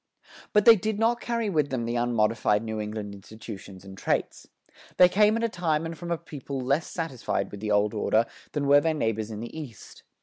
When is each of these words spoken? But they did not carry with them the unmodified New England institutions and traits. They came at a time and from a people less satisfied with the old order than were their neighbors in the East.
But 0.51 0.65
they 0.65 0.75
did 0.75 0.97
not 0.97 1.21
carry 1.21 1.47
with 1.47 1.69
them 1.69 1.85
the 1.85 1.95
unmodified 1.95 2.63
New 2.63 2.79
England 2.79 3.13
institutions 3.13 3.85
and 3.85 3.95
traits. 3.95 4.47
They 4.97 5.07
came 5.07 5.37
at 5.37 5.43
a 5.43 5.47
time 5.47 5.85
and 5.85 5.95
from 5.95 6.09
a 6.09 6.17
people 6.17 6.59
less 6.59 6.87
satisfied 6.87 7.51
with 7.51 7.59
the 7.59 7.69
old 7.69 7.93
order 7.93 8.25
than 8.53 8.65
were 8.65 8.81
their 8.81 8.95
neighbors 8.95 9.29
in 9.29 9.41
the 9.41 9.55
East. 9.55 10.01